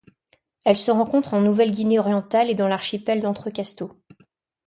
[0.65, 4.01] Elle se rencontre en Nouvelle-Guinée orientale et dans l'archipel d'Entrecasteaux.